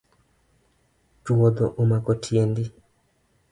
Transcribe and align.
Chwodho 1.23 1.65
omako 1.81 2.11
tiendi. 2.23 2.65